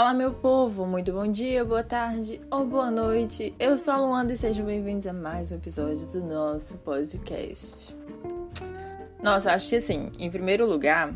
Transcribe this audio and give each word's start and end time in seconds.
Olá, 0.00 0.14
meu 0.14 0.32
povo, 0.32 0.86
muito 0.86 1.12
bom 1.12 1.30
dia, 1.30 1.62
boa 1.62 1.84
tarde 1.84 2.40
ou 2.50 2.64
boa 2.64 2.90
noite. 2.90 3.54
Eu 3.58 3.76
sou 3.76 3.92
a 3.92 3.98
Luanda 3.98 4.32
e 4.32 4.36
sejam 4.36 4.64
bem-vindos 4.64 5.06
a 5.06 5.12
mais 5.12 5.52
um 5.52 5.56
episódio 5.56 6.06
do 6.06 6.22
nosso 6.22 6.78
podcast. 6.78 7.94
Nossa, 9.22 9.52
acho 9.52 9.68
que 9.68 9.76
assim, 9.76 10.10
em 10.18 10.30
primeiro 10.30 10.66
lugar, 10.66 11.12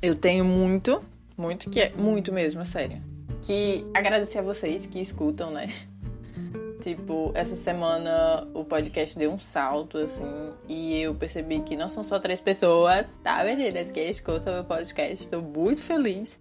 eu 0.00 0.14
tenho 0.14 0.44
muito, 0.44 1.02
muito 1.36 1.68
que 1.68 1.80
é 1.80 1.90
muito 1.90 2.32
mesmo, 2.32 2.64
sério, 2.64 3.02
que 3.42 3.84
agradecer 3.92 4.38
a 4.38 4.42
vocês 4.42 4.86
que 4.86 5.00
escutam, 5.00 5.50
né? 5.50 5.66
Tipo, 6.80 7.32
essa 7.34 7.56
semana 7.56 8.48
o 8.54 8.64
podcast 8.64 9.18
deu 9.18 9.32
um 9.32 9.40
salto, 9.40 9.98
assim, 9.98 10.52
e 10.68 10.96
eu 11.02 11.12
percebi 11.12 11.60
que 11.60 11.74
não 11.74 11.88
são 11.88 12.04
só 12.04 12.20
três 12.20 12.40
pessoas, 12.40 13.04
tá, 13.24 13.42
meninas, 13.42 13.90
que 13.90 14.00
escutam 14.00 14.52
o 14.52 14.56
meu 14.56 14.64
podcast. 14.64 15.24
Estou 15.24 15.42
muito 15.42 15.82
feliz. 15.82 16.38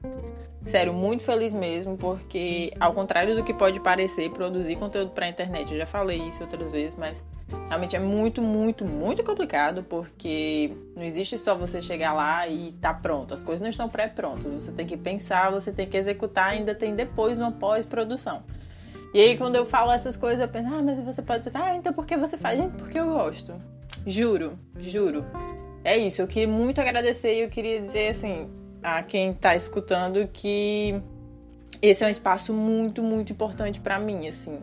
Sério, 0.66 0.94
muito 0.94 1.24
feliz 1.24 1.54
mesmo, 1.54 1.98
porque 1.98 2.72
ao 2.80 2.94
contrário 2.94 3.36
do 3.36 3.44
que 3.44 3.54
pode 3.54 3.80
parecer, 3.80 4.30
produzir 4.32 4.76
conteúdo 4.76 5.12
pra 5.12 5.28
internet, 5.28 5.72
eu 5.72 5.78
já 5.78 5.86
falei 5.86 6.20
isso 6.20 6.44
outras 6.44 6.72
vezes, 6.72 6.96
mas 6.96 7.24
realmente 7.68 7.96
é 7.96 8.00
muito, 8.00 8.42
muito, 8.42 8.86
muito 8.86 9.24
complicado, 9.24 9.84
porque 9.84 10.72
não 10.96 11.04
existe 11.04 11.38
só 11.38 11.56
você 11.56 11.82
chegar 11.82 12.14
lá 12.14 12.48
e 12.48 12.74
tá 12.74 12.94
pronto. 12.94 13.34
As 13.34 13.42
coisas 13.42 13.62
não 13.62 13.70
estão 13.70 13.90
pré-prontas. 13.90 14.52
Você 14.52 14.72
tem 14.72 14.86
que 14.86 14.98
pensar, 14.98 15.50
você 15.50 15.72
tem 15.72 15.88
que 15.88 15.98
executar, 15.98 16.52
ainda 16.52 16.76
tem 16.76 16.94
depois 16.94 17.38
uma 17.38 17.52
pós-produção. 17.52 18.44
E 19.14 19.20
aí, 19.20 19.38
quando 19.38 19.56
eu 19.56 19.66
falo 19.66 19.92
essas 19.92 20.16
coisas, 20.16 20.40
eu 20.40 20.48
penso, 20.48 20.72
ah, 20.72 20.82
mas 20.84 21.00
você 21.00 21.22
pode 21.22 21.44
pensar, 21.44 21.64
ah, 21.64 21.76
então 21.76 21.92
por 21.92 22.06
que 22.06 22.16
você 22.16 22.38
faz? 22.38 22.62
Porque 22.78 23.00
eu 23.00 23.08
gosto. 23.08 23.54
Juro, 24.06 24.60
juro. 24.80 25.26
É 25.84 25.98
isso, 25.98 26.22
eu 26.22 26.28
queria 26.28 26.48
muito 26.48 26.80
agradecer 26.80 27.36
e 27.36 27.42
eu 27.42 27.50
queria 27.50 27.82
dizer, 27.82 28.10
assim, 28.10 28.50
a 28.84 29.04
quem 29.04 29.34
tá 29.34 29.56
escutando 29.56 30.28
que 30.32 31.02
esse 31.82 32.04
é 32.04 32.08
um 32.08 32.10
espaço 32.10 32.54
muito, 32.54 33.02
muito 33.02 33.32
importante 33.32 33.80
para 33.80 34.00
mim, 34.00 34.28
assim. 34.28 34.60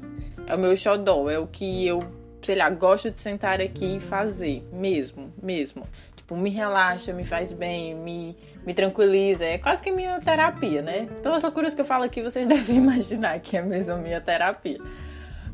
É 0.47 0.55
o 0.55 0.59
meu 0.59 0.77
xodó, 0.77 1.31
é 1.31 1.39
o 1.39 1.47
que 1.47 1.87
eu, 1.87 2.05
sei 2.43 2.57
lá, 2.57 2.69
gosto 2.69 3.11
de 3.11 3.19
sentar 3.19 3.61
aqui 3.61 3.97
e 3.97 4.01
fazer, 4.01 4.67
mesmo, 4.73 5.33
mesmo. 5.43 5.87
Tipo, 6.15 6.37
me 6.37 6.51
relaxa, 6.51 7.13
me 7.13 7.25
faz 7.25 7.53
bem, 7.53 7.95
me, 7.95 8.37
me 8.67 8.75
tranquiliza. 8.75 9.45
É 9.45 9.59
quase 9.59 9.83
que 9.83 9.91
minha 9.91 10.21
terapia, 10.21 10.83
né? 10.83 11.09
Pelas 11.23 11.43
loucuras 11.43 11.75
que 11.75 11.81
eu 11.81 11.85
falo 11.85 12.05
aqui, 12.05 12.23
vocês 12.23 12.47
devem 12.49 12.77
imaginar 12.77 13.39
que 13.41 13.57
é 13.57 13.63
mesmo 13.63 13.97
minha 13.97 14.21
terapia. 14.21 14.79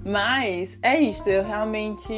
Mas 0.04 0.76
é 0.82 1.00
isso, 1.00 1.28
eu 1.28 1.44
realmente 1.44 2.12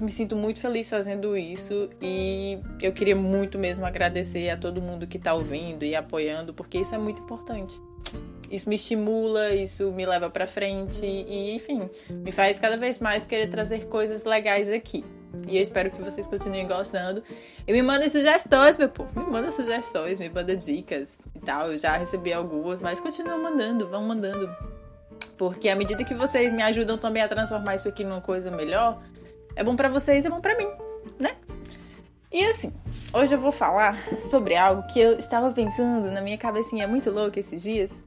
me 0.00 0.10
sinto 0.10 0.36
muito 0.36 0.60
feliz 0.60 0.90
fazendo 0.90 1.36
isso 1.36 1.88
e 2.00 2.58
eu 2.82 2.92
queria 2.92 3.16
muito 3.16 3.58
mesmo 3.58 3.86
agradecer 3.86 4.50
a 4.50 4.56
todo 4.56 4.82
mundo 4.82 5.06
que 5.06 5.18
tá 5.18 5.32
ouvindo 5.32 5.84
e 5.84 5.96
apoiando, 5.96 6.52
porque 6.52 6.78
isso 6.78 6.94
é 6.94 6.98
muito 6.98 7.22
importante. 7.22 7.80
Isso 8.50 8.68
me 8.68 8.76
estimula, 8.76 9.54
isso 9.54 9.90
me 9.90 10.04
leva 10.04 10.28
para 10.28 10.46
frente 10.46 11.04
e, 11.04 11.54
enfim, 11.54 11.88
me 12.10 12.30
faz 12.30 12.58
cada 12.58 12.76
vez 12.76 12.98
mais 12.98 13.24
querer 13.24 13.48
trazer 13.48 13.86
coisas 13.86 14.22
legais 14.24 14.70
aqui. 14.70 15.02
E 15.48 15.56
eu 15.56 15.62
espero 15.62 15.90
que 15.90 16.00
vocês 16.00 16.26
continuem 16.26 16.66
gostando. 16.66 17.22
E 17.66 17.72
me 17.72 17.82
mandem 17.82 18.08
sugestões, 18.08 18.78
meu 18.78 18.88
povo. 18.88 19.18
Me 19.18 19.28
manda 19.28 19.50
sugestões, 19.50 20.20
me 20.20 20.28
manda 20.28 20.56
dicas 20.56 21.18
e 21.34 21.40
tal. 21.40 21.72
Eu 21.72 21.78
já 21.78 21.96
recebi 21.96 22.32
algumas, 22.32 22.78
mas 22.78 23.00
continuam 23.00 23.42
mandando, 23.42 23.88
vão 23.88 24.04
mandando. 24.04 24.48
Porque 25.36 25.68
à 25.68 25.76
medida 25.76 26.04
que 26.04 26.14
vocês 26.14 26.52
me 26.52 26.62
ajudam 26.62 26.96
também 26.96 27.22
a 27.22 27.28
transformar 27.28 27.74
isso 27.74 27.88
aqui 27.88 28.04
numa 28.04 28.20
coisa 28.20 28.50
melhor, 28.50 29.02
é 29.56 29.64
bom 29.64 29.74
para 29.76 29.88
vocês, 29.88 30.24
é 30.24 30.30
bom 30.30 30.40
para 30.40 30.56
mim, 30.56 30.68
né? 31.18 31.36
E 32.32 32.44
assim, 32.46 32.72
hoje 33.12 33.34
eu 33.34 33.38
vou 33.38 33.52
falar 33.52 33.96
sobre 34.30 34.56
algo 34.56 34.82
que 34.88 34.98
eu 34.98 35.18
estava 35.18 35.52
pensando 35.52 36.10
na 36.10 36.20
minha 36.20 36.36
cabecinha 36.36 36.86
muito 36.88 37.10
louca 37.10 37.38
esses 37.38 37.62
dias, 37.62 38.02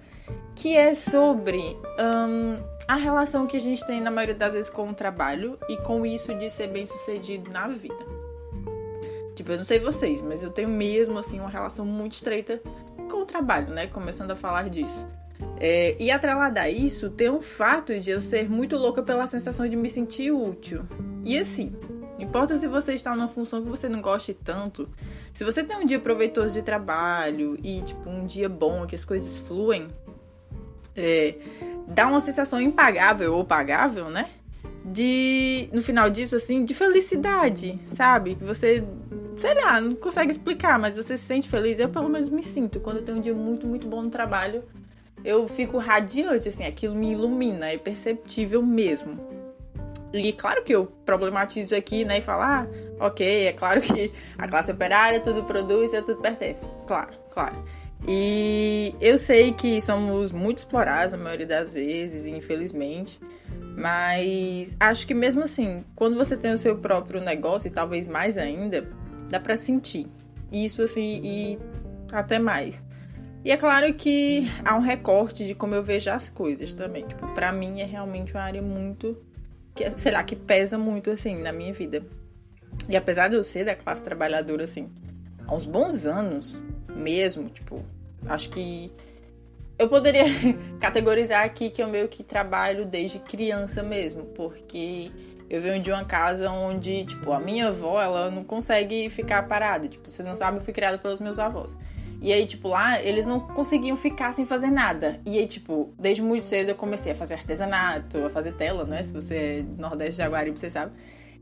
que 0.55 0.75
é 0.75 0.93
sobre 0.93 1.77
um, 1.99 2.61
a 2.87 2.95
relação 2.95 3.47
que 3.47 3.55
a 3.55 3.61
gente 3.61 3.85
tem 3.85 4.01
na 4.01 4.11
maioria 4.11 4.35
das 4.35 4.53
vezes 4.53 4.69
com 4.69 4.89
o 4.89 4.93
trabalho 4.93 5.57
e 5.69 5.77
com 5.77 6.05
isso 6.05 6.33
de 6.33 6.49
ser 6.49 6.67
bem 6.67 6.85
sucedido 6.85 7.51
na 7.51 7.67
vida. 7.67 8.17
Tipo, 9.35 9.51
eu 9.51 9.57
não 9.57 9.65
sei 9.65 9.79
vocês, 9.79 10.19
mas 10.19 10.41
eu 10.41 10.49
tenho 10.49 10.67
mesmo 10.67 11.19
assim 11.19 11.39
uma 11.39 11.49
relação 11.49 11.85
muito 11.85 12.13
estreita 12.13 12.59
com 13.09 13.21
o 13.21 13.25
trabalho, 13.25 13.73
né? 13.73 13.87
Começando 13.87 14.31
a 14.31 14.35
falar 14.35 14.67
disso. 14.69 15.07
É, 15.59 15.95
e 15.99 16.11
atrelada 16.11 16.61
a 16.61 16.69
isso, 16.69 17.09
tem 17.09 17.29
o 17.29 17.41
fato 17.41 17.97
de 17.99 18.11
eu 18.11 18.21
ser 18.21 18.49
muito 18.49 18.75
louca 18.75 19.01
pela 19.01 19.25
sensação 19.27 19.67
de 19.67 19.75
me 19.75 19.89
sentir 19.89 20.31
útil. 20.31 20.83
E 21.23 21.37
assim, 21.37 21.73
importa 22.19 22.55
se 22.55 22.67
você 22.67 22.93
está 22.93 23.15
numa 23.15 23.27
função 23.27 23.61
que 23.63 23.69
você 23.69 23.89
não 23.89 24.01
goste 24.01 24.33
tanto, 24.33 24.87
se 25.33 25.43
você 25.43 25.63
tem 25.63 25.77
um 25.77 25.85
dia 25.85 25.99
proveitoso 25.99 26.53
de 26.53 26.63
trabalho 26.63 27.57
e, 27.63 27.81
tipo, 27.81 28.09
um 28.09 28.25
dia 28.25 28.49
bom, 28.49 28.85
que 28.85 28.95
as 28.95 29.05
coisas 29.05 29.39
fluem, 29.39 29.87
é, 30.95 31.35
dá 31.87 32.07
uma 32.07 32.19
sensação 32.19 32.59
impagável 32.59 33.35
ou 33.35 33.45
pagável, 33.45 34.09
né? 34.09 34.29
De, 34.83 35.69
no 35.73 35.81
final 35.81 36.09
disso, 36.09 36.35
assim, 36.35 36.65
de 36.65 36.73
felicidade, 36.73 37.79
sabe? 37.89 38.35
Que 38.35 38.43
você, 38.43 38.83
sei 39.35 39.53
lá, 39.53 39.79
não 39.81 39.95
consegue 39.95 40.31
explicar, 40.31 40.79
mas 40.79 40.95
você 40.95 41.17
se 41.17 41.25
sente 41.25 41.47
feliz. 41.47 41.77
Eu, 41.77 41.89
pelo 41.89 42.09
menos, 42.09 42.29
me 42.29 42.41
sinto. 42.41 42.79
Quando 42.79 42.97
eu 42.97 43.03
tenho 43.03 43.17
um 43.17 43.21
dia 43.21 43.33
muito, 43.33 43.67
muito 43.67 43.87
bom 43.87 44.01
no 44.01 44.09
trabalho, 44.09 44.63
eu 45.27 45.45
fico 45.45 45.77
radiante, 45.77 46.47
assim, 46.47 46.65
aquilo 46.65 46.95
me 46.95 47.11
ilumina, 47.11 47.69
é 47.69 47.77
perceptível 47.77 48.63
mesmo. 48.63 49.19
E 50.13 50.31
claro 50.31 50.63
que 50.63 50.73
eu 50.73 50.85
problematizo 51.05 51.75
aqui, 51.75 52.05
né, 52.05 52.19
e 52.19 52.21
falo, 52.21 52.43
ah, 52.43 52.67
ok, 52.97 53.47
é 53.47 53.51
claro 53.51 53.81
que 53.81 54.09
a 54.37 54.47
classe 54.47 54.71
operária 54.71 55.19
tudo 55.19 55.43
produz 55.43 55.91
e 55.91 56.01
tudo 56.01 56.21
pertence. 56.21 56.65
Claro, 56.87 57.11
claro. 57.29 57.61
E 58.07 58.95
eu 59.01 59.17
sei 59.17 59.51
que 59.51 59.81
somos 59.81 60.31
muito 60.31 60.59
explorados 60.59 61.13
a 61.13 61.17
maioria 61.17 61.45
das 61.45 61.73
vezes, 61.73 62.25
infelizmente. 62.25 63.19
Mas 63.75 64.77
acho 64.79 65.05
que 65.05 65.13
mesmo 65.13 65.43
assim, 65.43 65.83
quando 65.93 66.15
você 66.15 66.37
tem 66.37 66.53
o 66.53 66.57
seu 66.57 66.77
próprio 66.77 67.19
negócio, 67.19 67.67
e 67.67 67.71
talvez 67.71 68.07
mais 68.07 68.37
ainda, 68.37 68.89
dá 69.29 69.41
para 69.41 69.57
sentir. 69.57 70.07
Isso 70.49 70.81
assim, 70.81 71.19
e 71.21 71.59
até 72.13 72.39
mais. 72.39 72.81
E 73.47 73.51
é 73.51 73.55
claro 73.55 73.93
que 73.93 74.45
há 74.65 74.75
um 74.75 74.81
recorte 74.81 75.45
de 75.45 75.55
como 75.55 75.73
eu 75.73 75.81
vejo 75.81 76.09
as 76.09 76.29
coisas 76.29 76.73
também. 76.73 77.07
Tipo, 77.07 77.25
pra 77.29 77.49
mim 77.49 77.79
é 77.79 77.85
realmente 77.85 78.33
uma 78.33 78.41
área 78.41 78.61
muito. 78.61 79.17
Que, 79.73 79.89
sei 79.97 80.11
lá, 80.11 80.21
que 80.21 80.35
pesa 80.35 80.77
muito, 80.77 81.09
assim, 81.09 81.41
na 81.41 81.53
minha 81.53 81.71
vida. 81.71 82.05
E 82.89 82.97
apesar 82.97 83.29
de 83.29 83.37
eu 83.37 83.43
ser 83.45 83.63
da 83.63 83.73
classe 83.73 84.03
trabalhadora, 84.03 84.65
assim, 84.65 84.89
há 85.47 85.55
uns 85.55 85.63
bons 85.63 86.05
anos 86.05 86.61
mesmo, 86.93 87.47
tipo, 87.47 87.85
acho 88.25 88.49
que 88.49 88.91
eu 89.79 89.87
poderia 89.87 90.25
categorizar 90.81 91.45
aqui 91.45 91.69
que 91.69 91.81
eu 91.81 91.87
meio 91.87 92.09
que 92.09 92.23
trabalho 92.23 92.85
desde 92.85 93.17
criança 93.17 93.81
mesmo, 93.81 94.25
porque 94.25 95.09
eu 95.49 95.61
venho 95.61 95.81
de 95.81 95.89
uma 95.89 96.03
casa 96.03 96.51
onde, 96.51 97.05
tipo, 97.05 97.31
a 97.31 97.39
minha 97.39 97.69
avó, 97.69 98.01
ela 98.01 98.29
não 98.29 98.43
consegue 98.43 99.09
ficar 99.09 99.47
parada. 99.47 99.87
Tipo, 99.87 100.09
vocês 100.09 100.27
não 100.27 100.35
sabem, 100.35 100.59
eu 100.59 100.65
fui 100.65 100.73
criada 100.73 100.97
pelos 100.97 101.21
meus 101.21 101.39
avós. 101.39 101.77
E 102.19 102.33
aí, 102.33 102.45
tipo, 102.45 102.67
lá 102.67 103.01
eles 103.01 103.25
não 103.25 103.39
conseguiam 103.39 103.95
ficar 103.95 104.31
sem 104.31 104.45
fazer 104.45 104.71
nada. 104.71 105.19
E 105.25 105.37
aí, 105.37 105.45
tipo, 105.45 105.93
desde 105.99 106.21
muito 106.21 106.45
cedo 106.45 106.69
eu 106.69 106.75
comecei 106.75 107.11
a 107.11 107.15
fazer 107.15 107.35
artesanato, 107.35 108.25
a 108.25 108.29
fazer 108.29 108.53
tela, 108.53 108.85
né? 108.85 109.03
Se 109.03 109.13
você 109.13 109.35
é 109.35 109.81
nordeste 109.81 110.13
de 110.13 110.17
Jaguaribe, 110.17 110.59
você 110.59 110.69
sabe 110.69 110.93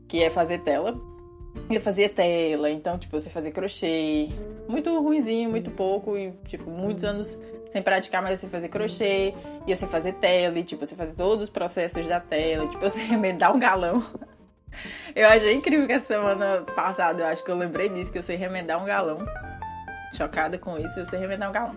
que 0.06 0.22
é 0.22 0.30
fazer 0.30 0.58
tela. 0.58 0.98
Eu 1.70 1.80
fazia 1.80 2.08
tela, 2.08 2.70
então, 2.70 2.98
tipo, 2.98 3.18
você 3.18 3.30
fazia 3.30 3.50
crochê. 3.50 4.28
Muito 4.68 5.00
ruizinho, 5.00 5.48
muito 5.48 5.70
pouco, 5.70 6.16
e, 6.16 6.32
tipo, 6.46 6.70
muitos 6.70 7.02
anos 7.02 7.36
sem 7.70 7.82
praticar, 7.82 8.22
mas 8.22 8.38
você 8.38 8.46
fazer 8.46 8.68
crochê, 8.68 9.34
e 9.66 9.70
eu 9.70 9.76
sei 9.76 9.88
fazer 9.88 10.12
tela, 10.14 10.58
e, 10.58 10.62
tipo, 10.62 10.84
você 10.84 10.94
fazer 10.94 11.14
todos 11.14 11.44
os 11.44 11.50
processos 11.50 12.06
da 12.06 12.20
tela, 12.20 12.66
tipo, 12.68 12.84
eu 12.84 12.90
sei 12.90 13.04
remendar 13.08 13.54
um 13.54 13.58
galão. 13.58 14.04
Eu 15.14 15.26
achei 15.28 15.54
incrível 15.54 15.86
que 15.86 15.94
a 15.94 15.98
semana 15.98 16.62
passada, 16.74 17.22
eu 17.22 17.26
acho 17.26 17.42
que 17.42 17.50
eu 17.50 17.56
lembrei 17.56 17.88
disso, 17.88 18.12
que 18.12 18.18
eu 18.18 18.22
sei 18.22 18.36
remendar 18.36 18.80
um 18.80 18.84
galão. 18.84 19.18
Chocada 20.12 20.58
com 20.58 20.78
isso, 20.78 20.98
eu 20.98 21.06
sei 21.06 21.26
um 21.26 21.52
galão. 21.52 21.76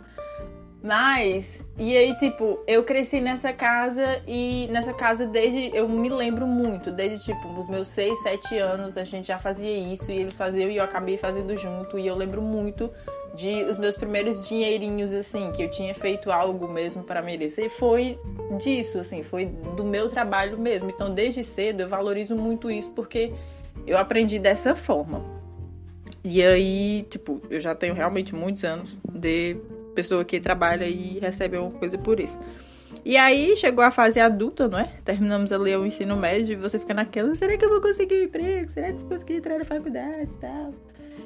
Mas, 0.81 1.62
e 1.78 1.96
aí, 1.98 2.16
tipo, 2.18 2.58
eu 2.66 2.84
cresci 2.86 3.20
nessa 3.20 3.52
casa 3.52 4.22
e 4.26 4.68
nessa 4.72 4.94
casa 4.94 5.26
desde. 5.26 5.76
Eu 5.76 5.90
me 5.90 6.08
lembro 6.08 6.48
muito, 6.48 6.90
desde 6.90 7.20
tipo, 7.26 7.50
os 7.60 7.68
meus 7.68 7.90
6, 7.90 8.18
7 8.24 8.58
anos 8.58 8.98
a 8.98 9.04
gente 9.04 9.28
já 9.28 9.38
fazia 9.38 9.78
isso 9.78 10.10
e 10.10 10.18
eles 10.18 10.38
faziam 10.38 10.70
e 10.70 10.78
eu 10.78 10.84
acabei 10.84 11.18
fazendo 11.18 11.58
junto. 11.58 12.00
E 12.00 12.08
eu 12.08 12.16
lembro 12.16 12.42
muito 12.42 12.90
de 13.36 13.66
os 13.66 13.78
meus 13.78 13.98
primeiros 13.98 14.48
dinheirinhos, 14.48 15.14
assim, 15.14 15.52
que 15.52 15.64
eu 15.64 15.70
tinha 15.70 15.94
feito 15.94 16.31
algo 16.31 16.66
mesmo 16.68 17.04
para 17.04 17.22
merecer. 17.22 17.70
Foi 17.70 18.18
disso, 18.58 19.00
assim, 19.00 19.22
foi 19.22 19.48
do 19.48 19.84
meu 19.84 20.08
trabalho 20.08 20.58
mesmo. 20.58 20.90
Então, 20.90 21.14
desde 21.14 21.44
cedo 21.44 21.81
eu 21.81 21.90
valorizo 21.90 22.38
muito 22.38 22.72
isso 22.72 22.90
porque 22.92 23.34
eu 23.86 23.98
aprendi 23.98 24.40
dessa 24.40 24.74
forma. 24.76 25.38
E 26.24 26.44
aí, 26.44 27.06
tipo, 27.10 27.42
eu 27.50 27.62
já 27.62 27.74
tenho 27.74 27.94
realmente 27.94 28.36
muitos 28.36 28.63
anos 28.63 28.98
de 29.12 29.57
pessoa 29.95 30.24
que 30.24 30.39
trabalha 30.39 30.86
e 30.86 31.19
recebe 31.19 31.57
alguma 31.57 31.80
coisa 31.80 31.98
por 31.98 32.19
isso. 32.19 32.38
E 33.06 33.16
aí 33.16 33.56
chegou 33.56 33.83
a 33.83 33.92
fase 33.92 34.19
adulta, 34.19 34.68
não 34.68 34.80
é? 34.80 34.92
Terminamos 35.06 35.51
ali 35.51 35.75
o 35.75 35.86
ensino 35.86 36.18
médio 36.18 36.54
e 36.54 36.56
você 36.56 36.77
fica 36.77 36.94
naquela, 36.94 37.36
será 37.36 37.57
que 37.57 37.63
eu 37.63 37.69
vou 37.69 37.81
conseguir 37.81 38.16
um 38.16 38.24
emprego? 38.24 38.71
Será 38.71 38.88
que 38.88 38.94
eu 38.94 39.00
vou 39.00 39.10
conseguir 39.10 39.36
entrar 39.36 39.57
na 39.57 39.66
faculdade 39.66 40.33
e 40.33 40.38
tal? 40.38 40.74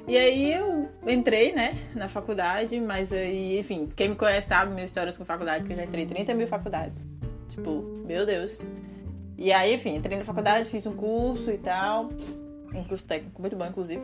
E 0.07 0.17
aí 0.17 0.53
eu 0.53 0.89
entrei, 1.07 1.53
né, 1.53 1.77
na 1.95 2.07
faculdade, 2.07 2.79
mas 2.79 3.11
aí, 3.11 3.57
enfim, 3.57 3.87
quem 3.95 4.09
me 4.09 4.15
conhece 4.15 4.49
sabe 4.49 4.73
minhas 4.73 4.89
histórias 4.89 5.17
com 5.17 5.23
faculdade, 5.23 5.65
que 5.65 5.71
eu 5.71 5.77
já 5.77 5.83
entrei 5.85 6.03
em 6.03 6.07
30 6.07 6.33
mil 6.33 6.47
faculdades. 6.47 7.03
Tipo, 7.47 8.03
meu 8.05 8.25
Deus. 8.25 8.59
E 9.37 9.51
aí, 9.53 9.73
enfim, 9.73 9.95
entrei 9.95 10.17
na 10.17 10.23
faculdade, 10.23 10.69
fiz 10.69 10.85
um 10.85 10.93
curso 10.93 11.49
e 11.49 11.57
tal. 11.57 12.09
Um 12.73 12.83
curso 12.83 13.05
técnico 13.05 13.39
muito 13.41 13.55
bom, 13.55 13.65
inclusive. 13.65 14.01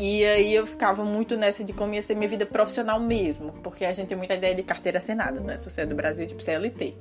E 0.00 0.24
aí 0.24 0.54
eu 0.54 0.66
ficava 0.66 1.04
muito 1.04 1.36
nessa 1.36 1.62
de 1.62 1.74
como 1.74 1.92
ia 1.92 2.02
ser 2.02 2.14
minha 2.14 2.28
vida 2.28 2.46
profissional 2.46 2.98
mesmo, 2.98 3.52
porque 3.62 3.84
a 3.84 3.92
gente 3.92 4.08
tem 4.08 4.16
muita 4.16 4.34
ideia 4.34 4.54
de 4.54 4.62
carteira 4.62 4.96
assinada, 4.96 5.40
né? 5.40 5.58
Se 5.58 5.68
você 5.68 5.82
é 5.82 5.86
do 5.86 5.94
Brasil, 5.94 6.26
tipo 6.26 6.42
CLT. 6.42 6.94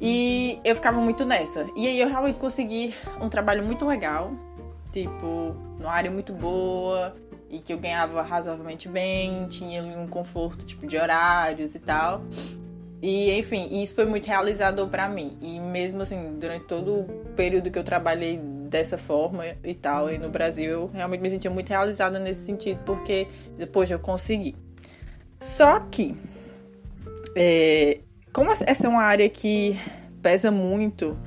E 0.00 0.58
eu 0.64 0.74
ficava 0.74 0.98
muito 0.98 1.26
nessa. 1.26 1.66
E 1.76 1.86
aí 1.86 2.00
eu 2.00 2.08
realmente 2.08 2.38
consegui 2.38 2.94
um 3.20 3.28
trabalho 3.28 3.62
muito 3.62 3.84
legal, 3.86 4.32
tipo, 4.90 5.54
numa 5.78 5.92
área 5.92 6.10
muito 6.10 6.32
boa, 6.32 7.14
e 7.50 7.58
que 7.58 7.70
eu 7.70 7.78
ganhava 7.78 8.22
razoavelmente 8.22 8.88
bem, 8.88 9.46
tinha 9.48 9.82
um 9.82 10.08
conforto, 10.08 10.64
tipo, 10.64 10.86
de 10.86 10.96
horários 10.96 11.74
e 11.74 11.78
tal. 11.78 12.22
E, 13.02 13.30
enfim, 13.38 13.82
isso 13.82 13.94
foi 13.94 14.06
muito 14.06 14.26
realizador 14.26 14.88
para 14.88 15.06
mim. 15.06 15.36
E 15.42 15.60
mesmo 15.60 16.00
assim, 16.00 16.38
durante 16.38 16.64
todo 16.64 17.00
o 17.00 17.04
período 17.36 17.70
que 17.70 17.78
eu 17.78 17.84
trabalhei 17.84 18.40
dessa 18.72 18.96
forma 18.96 19.44
e 19.62 19.74
tal, 19.74 20.10
e 20.10 20.18
no 20.18 20.30
Brasil, 20.30 20.70
eu 20.70 20.90
realmente 20.92 21.20
me 21.20 21.30
sentia 21.30 21.50
muito 21.50 21.68
realizada 21.68 22.18
nesse 22.18 22.44
sentido, 22.46 22.80
porque 22.84 23.28
depois 23.56 23.90
eu 23.90 23.98
consegui. 23.98 24.56
Só 25.38 25.78
que, 25.78 26.16
é, 27.36 27.98
como 28.32 28.50
essa 28.50 28.86
é 28.86 28.88
uma 28.88 29.02
área 29.02 29.28
que 29.28 29.78
pesa 30.22 30.50
muito 30.50 31.18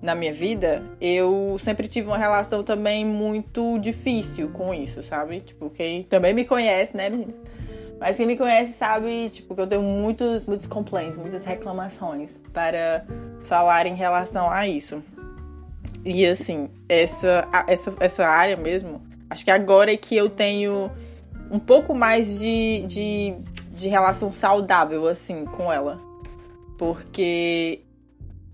na 0.00 0.14
minha 0.14 0.32
vida, 0.32 0.84
eu 1.00 1.56
sempre 1.58 1.88
tive 1.88 2.06
uma 2.06 2.18
relação 2.18 2.62
também 2.62 3.04
muito 3.04 3.78
difícil 3.78 4.50
com 4.50 4.72
isso, 4.72 5.02
sabe? 5.02 5.40
Tipo, 5.40 5.70
quem 5.70 6.04
também 6.04 6.32
me 6.32 6.44
conhece, 6.44 6.96
né, 6.96 7.10
meninas? 7.10 7.36
Mas 7.98 8.16
quem 8.16 8.26
me 8.26 8.36
conhece 8.36 8.74
sabe, 8.74 9.30
tipo, 9.30 9.54
que 9.54 9.60
eu 9.60 9.66
tenho 9.66 9.82
muitos, 9.82 10.44
muitos 10.44 10.66
complaints, 10.66 11.16
muitas 11.16 11.44
reclamações 11.44 12.38
para 12.52 13.04
falar 13.44 13.86
em 13.86 13.94
relação 13.94 14.50
a 14.50 14.68
isso. 14.68 15.02
E 16.04 16.26
assim, 16.26 16.68
essa, 16.88 17.44
essa, 17.66 17.94
essa 17.98 18.26
área 18.26 18.56
mesmo, 18.56 19.02
acho 19.30 19.44
que 19.44 19.50
agora 19.50 19.92
é 19.92 19.96
que 19.96 20.14
eu 20.14 20.28
tenho 20.28 20.90
um 21.50 21.58
pouco 21.58 21.94
mais 21.94 22.38
de, 22.38 22.84
de, 22.86 23.34
de 23.70 23.88
relação 23.88 24.30
saudável, 24.30 25.08
assim, 25.08 25.44
com 25.46 25.72
ela. 25.72 25.98
Porque 26.76 27.80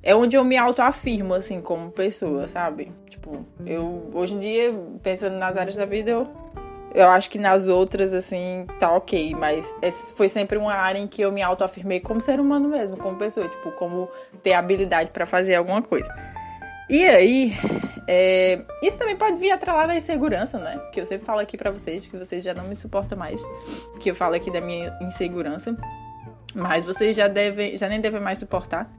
é 0.02 0.14
onde 0.14 0.36
eu 0.36 0.44
me 0.44 0.56
autoafirmo, 0.56 1.34
assim, 1.34 1.60
como 1.60 1.90
pessoa, 1.90 2.46
sabe? 2.46 2.92
Tipo, 3.08 3.44
eu, 3.66 4.10
hoje 4.14 4.34
em 4.34 4.38
dia, 4.38 4.74
pensando 5.02 5.36
nas 5.36 5.56
áreas 5.56 5.74
da 5.74 5.84
vida, 5.84 6.10
eu, 6.10 6.28
eu 6.94 7.08
acho 7.08 7.28
que 7.30 7.38
nas 7.38 7.66
outras, 7.66 8.14
assim, 8.14 8.66
tá 8.78 8.92
ok. 8.92 9.34
Mas 9.34 9.74
essa 9.82 10.14
foi 10.14 10.28
sempre 10.28 10.56
uma 10.56 10.74
área 10.74 10.98
em 10.98 11.06
que 11.06 11.20
eu 11.20 11.32
me 11.32 11.42
autoafirmei 11.42 12.00
como 12.00 12.20
ser 12.20 12.38
humano 12.38 12.68
mesmo, 12.68 12.96
como 12.96 13.16
pessoa. 13.16 13.48
Tipo, 13.48 13.72
como 13.72 14.08
ter 14.42 14.52
habilidade 14.52 15.10
para 15.10 15.26
fazer 15.26 15.54
alguma 15.54 15.82
coisa. 15.82 16.12
E 16.90 17.06
aí, 17.06 17.54
é, 18.08 18.60
isso 18.82 18.98
também 18.98 19.14
pode 19.14 19.38
vir 19.38 19.52
atrelado 19.52 19.92
à 19.92 19.96
insegurança, 19.96 20.58
né? 20.58 20.76
Porque 20.78 21.00
eu 21.00 21.06
sempre 21.06 21.24
falo 21.24 21.38
aqui 21.38 21.56
para 21.56 21.70
vocês 21.70 22.08
que 22.08 22.16
vocês 22.16 22.42
já 22.44 22.52
não 22.52 22.64
me 22.64 22.74
suportam 22.74 23.16
mais, 23.16 23.40
que 24.00 24.10
eu 24.10 24.14
falo 24.16 24.34
aqui 24.34 24.50
da 24.50 24.60
minha 24.60 24.92
insegurança, 25.00 25.76
mas 26.52 26.84
vocês 26.84 27.14
já 27.14 27.28
devem, 27.28 27.76
já 27.76 27.88
nem 27.88 28.00
devem 28.00 28.20
mais 28.20 28.38
suportar. 28.38 28.92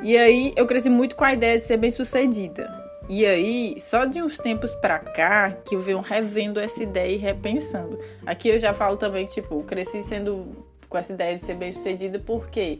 E 0.00 0.16
aí, 0.16 0.54
eu 0.56 0.66
cresci 0.66 0.88
muito 0.88 1.14
com 1.14 1.24
a 1.24 1.34
ideia 1.34 1.58
de 1.58 1.64
ser 1.64 1.76
bem-sucedida. 1.76 2.82
E 3.10 3.26
aí, 3.26 3.76
só 3.78 4.06
de 4.06 4.22
uns 4.22 4.38
tempos 4.38 4.74
pra 4.76 4.98
cá, 4.98 5.50
que 5.50 5.74
eu 5.74 5.80
venho 5.80 6.00
revendo 6.00 6.58
essa 6.58 6.82
ideia 6.82 7.14
e 7.14 7.18
repensando. 7.18 7.98
Aqui 8.24 8.48
eu 8.48 8.58
já 8.58 8.72
falo 8.72 8.96
também 8.96 9.26
que, 9.26 9.34
tipo, 9.34 9.62
cresci 9.64 10.02
sendo 10.02 10.56
com 10.88 10.96
essa 10.96 11.12
ideia 11.12 11.36
de 11.36 11.44
ser 11.44 11.56
bem-sucedida 11.56 12.18
porque 12.18 12.78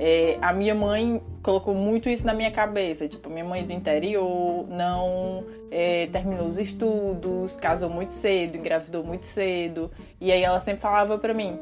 é, 0.00 0.38
a 0.40 0.52
minha 0.52 0.76
mãe 0.76 1.20
colocou 1.42 1.74
muito 1.74 2.08
isso 2.08 2.24
na 2.24 2.32
minha 2.32 2.52
cabeça. 2.52 3.08
Tipo, 3.08 3.28
minha 3.28 3.44
mãe 3.44 3.66
do 3.66 3.72
interior 3.72 4.64
não 4.68 5.44
é, 5.72 6.06
terminou 6.06 6.46
os 6.46 6.56
estudos, 6.56 7.56
casou 7.56 7.90
muito 7.90 8.12
cedo, 8.12 8.56
engravidou 8.56 9.02
muito 9.02 9.26
cedo. 9.26 9.90
E 10.20 10.30
aí 10.30 10.40
ela 10.42 10.60
sempre 10.60 10.80
falava 10.80 11.18
pra 11.18 11.34
mim: 11.34 11.58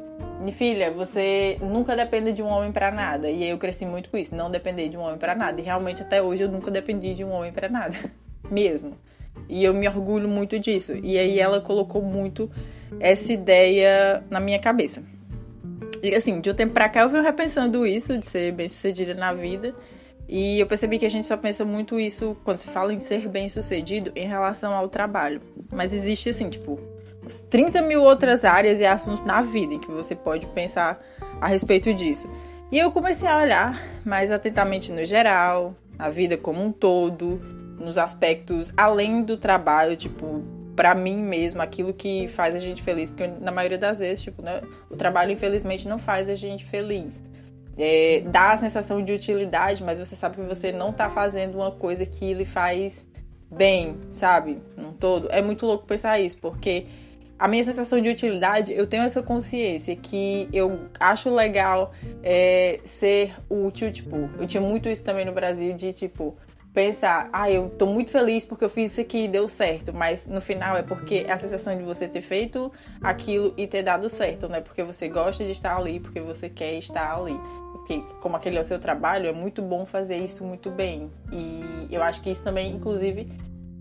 filha, 0.51 0.91
você 0.91 1.57
nunca 1.61 1.95
depende 1.95 2.31
de 2.31 2.43
um 2.43 2.47
homem 2.47 2.71
para 2.71 2.91
nada. 2.91 3.27
E 3.27 3.41
aí 3.41 3.49
eu 3.49 3.57
cresci 3.57 3.87
muito 3.87 4.09
com 4.11 4.17
isso, 4.17 4.35
não 4.35 4.51
depender 4.51 4.87
de 4.87 4.97
um 4.97 5.01
homem 5.01 5.17
para 5.17 5.33
nada. 5.33 5.59
E 5.59 5.63
realmente 5.63 6.03
até 6.03 6.21
hoje 6.21 6.43
eu 6.43 6.49
nunca 6.49 6.69
dependi 6.69 7.15
de 7.15 7.23
um 7.23 7.31
homem 7.31 7.51
para 7.51 7.67
nada, 7.67 7.97
mesmo. 8.51 8.95
E 9.49 9.63
eu 9.63 9.73
me 9.73 9.87
orgulho 9.87 10.27
muito 10.27 10.59
disso. 10.59 10.93
E 10.95 11.17
aí 11.17 11.39
ela 11.39 11.59
colocou 11.59 12.03
muito 12.03 12.51
essa 12.99 13.33
ideia 13.33 14.23
na 14.29 14.39
minha 14.39 14.59
cabeça. 14.59 15.01
E 16.01 16.15
assim, 16.15 16.39
de 16.39 16.49
um 16.49 16.53
tempo 16.53 16.73
pra 16.73 16.89
cá 16.89 17.01
eu 17.01 17.09
venho 17.09 17.23
repensando 17.23 17.85
isso, 17.85 18.17
de 18.17 18.25
ser 18.25 18.51
bem 18.51 18.69
sucedida 18.69 19.13
na 19.13 19.33
vida. 19.33 19.75
E 20.27 20.59
eu 20.59 20.67
percebi 20.67 20.99
que 20.99 21.05
a 21.05 21.09
gente 21.09 21.25
só 21.25 21.37
pensa 21.37 21.63
muito 21.63 21.99
isso 21.99 22.35
quando 22.43 22.57
se 22.57 22.67
fala 22.67 22.93
em 22.93 22.99
ser 22.99 23.29
bem 23.29 23.47
sucedido 23.47 24.11
em 24.15 24.27
relação 24.27 24.73
ao 24.73 24.89
trabalho. 24.89 25.41
Mas 25.71 25.93
existe 25.93 26.29
assim, 26.29 26.49
tipo, 26.49 26.79
30 27.49 27.81
mil 27.81 28.03
outras 28.03 28.43
áreas 28.43 28.79
e 28.79 28.85
assuntos 28.85 29.23
na 29.23 29.41
vida 29.41 29.73
em 29.73 29.79
que 29.79 29.89
você 29.89 30.15
pode 30.15 30.45
pensar 30.47 31.01
a 31.39 31.47
respeito 31.47 31.93
disso. 31.93 32.29
E 32.71 32.77
eu 32.77 32.91
comecei 32.91 33.27
a 33.27 33.37
olhar 33.37 33.81
mais 34.05 34.29
atentamente 34.29 34.91
no 34.91 35.05
geral, 35.05 35.73
a 35.97 36.09
vida 36.09 36.35
como 36.35 36.61
um 36.61 36.71
todo, 36.71 37.41
nos 37.79 37.97
aspectos 37.97 38.73
além 38.75 39.23
do 39.23 39.37
trabalho, 39.37 39.95
tipo, 39.95 40.43
para 40.77 40.93
mim 40.93 41.17
mesmo, 41.17 41.59
aquilo 41.59 41.91
que 41.91 42.27
faz 42.27 42.55
a 42.55 42.59
gente 42.59 42.83
feliz, 42.83 43.09
porque 43.09 43.25
na 43.41 43.51
maioria 43.51 43.79
das 43.79 43.97
vezes, 43.97 44.23
tipo, 44.23 44.43
né, 44.43 44.61
o 44.91 44.95
trabalho 44.95 45.31
infelizmente 45.31 45.87
não 45.87 45.97
faz 45.97 46.29
a 46.29 46.35
gente 46.35 46.63
feliz. 46.63 47.19
É, 47.75 48.21
dá 48.27 48.51
a 48.53 48.57
sensação 48.57 49.03
de 49.03 49.11
utilidade, 49.11 49.83
mas 49.83 49.97
você 49.97 50.15
sabe 50.15 50.35
que 50.35 50.43
você 50.43 50.71
não 50.71 50.93
tá 50.93 51.09
fazendo 51.09 51.55
uma 51.55 51.71
coisa 51.71 52.05
que 52.05 52.31
lhe 52.31 52.45
faz 52.45 53.03
bem, 53.51 53.95
sabe? 54.11 54.59
Num 54.77 54.93
todo. 54.93 55.27
É 55.31 55.41
muito 55.41 55.65
louco 55.65 55.87
pensar 55.87 56.19
isso, 56.19 56.37
porque 56.37 56.85
a 57.39 57.47
minha 57.47 57.63
sensação 57.63 57.99
de 57.99 58.09
utilidade, 58.09 58.71
eu 58.71 58.85
tenho 58.85 59.01
essa 59.01 59.23
consciência 59.23 59.95
que 59.95 60.47
eu 60.53 60.81
acho 60.99 61.33
legal 61.33 61.91
é, 62.21 62.79
ser 62.85 63.33
útil, 63.49 63.91
tipo, 63.91 64.29
eu 64.39 64.45
tinha 64.45 64.61
muito 64.61 64.87
isso 64.87 65.01
também 65.01 65.25
no 65.25 65.31
Brasil 65.31 65.73
de 65.73 65.91
tipo, 65.91 66.37
pensar, 66.77 67.27
ah, 67.33 67.49
eu 67.49 67.71
tô 67.71 67.87
muito 67.87 68.11
feliz 68.11 68.45
porque 68.45 68.63
eu 68.63 68.69
fiz 68.69 68.91
isso 68.91 69.01
aqui 69.01 69.23
e 69.23 69.27
deu 69.27 69.49
certo, 69.49 69.91
mas 69.91 70.27
no 70.27 70.39
final 70.39 70.77
é 70.77 70.83
porque 70.83 71.25
é 71.27 71.31
a 71.31 71.37
sensação 71.39 71.75
de 71.75 71.81
você 71.81 72.07
ter 72.07 72.21
feito 72.21 72.71
aquilo 73.01 73.51
e 73.57 73.65
ter 73.65 73.81
dado 73.81 74.07
certo, 74.07 74.47
né? 74.47 74.61
Porque 74.61 74.83
você 74.83 75.07
gosta 75.07 75.43
de 75.43 75.49
estar 75.49 75.75
ali, 75.75 75.99
porque 75.99 76.21
você 76.21 76.47
quer 76.47 76.75
estar 76.75 77.17
ali. 77.17 77.35
Porque 77.71 78.03
como 78.21 78.37
aquele 78.37 78.59
é 78.59 78.61
o 78.61 78.63
seu 78.63 78.77
trabalho, 78.77 79.27
é 79.27 79.31
muito 79.31 79.59
bom 79.59 79.87
fazer 79.87 80.17
isso 80.17 80.43
muito 80.43 80.69
bem. 80.69 81.09
E 81.33 81.87
eu 81.89 82.03
acho 82.03 82.21
que 82.21 82.29
isso 82.29 82.43
também, 82.43 82.71
inclusive, 82.75 83.27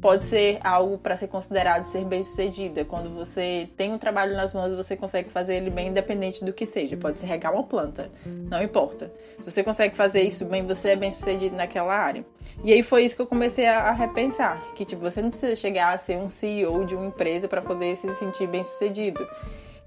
pode 0.07 0.25
ser 0.25 0.61
algo 0.63 0.97
para 0.99 1.17
ser 1.17 1.27
considerado 1.27 1.83
ser 1.83 2.05
bem 2.05 2.23
sucedido. 2.23 2.79
É 2.79 2.85
quando 2.85 3.13
você 3.13 3.69
tem 3.77 3.93
um 3.93 3.99
trabalho 3.99 4.37
nas 4.37 4.55
mãos 4.55 4.71
e 4.73 4.77
você 4.77 4.95
consegue 4.95 5.29
fazer 5.29 5.57
ele 5.57 5.69
bem 5.69 5.89
independente 5.89 6.45
do 6.45 6.53
que 6.53 6.65
seja. 6.65 6.97
Pode 6.97 7.19
ser 7.19 7.27
regar 7.27 7.53
uma 7.53 7.65
planta, 7.65 8.09
não 8.25 8.63
importa. 8.63 9.11
Se 9.41 9.51
você 9.51 9.65
consegue 9.65 9.97
fazer 9.97 10.23
isso 10.23 10.45
bem, 10.45 10.65
você 10.65 10.91
é 10.91 10.97
bem 10.97 11.11
sucedido 11.11 11.57
naquela 11.57 11.93
área. 11.93 12.25
E 12.63 12.73
aí 12.73 12.85
foi 12.85 13.05
isso 13.05 13.17
que 13.17 13.23
eu 13.23 13.27
comecei 13.27 13.67
a, 13.67 13.91
repensar, 13.91 14.63
que 14.77 14.85
tipo, 14.85 15.03
você 15.03 15.21
não 15.21 15.31
precisa 15.31 15.57
chegar 15.57 15.93
a 15.93 15.99
ser 15.99 16.17
um 16.19 16.29
CEO 16.29 16.85
de 16.85 16.95
uma 16.95 17.07
empresa 17.07 17.49
para 17.49 17.61
poder 17.61 17.97
se 17.97 18.15
sentir 18.15 18.47
bem 18.47 18.63
sucedido. 18.63 19.27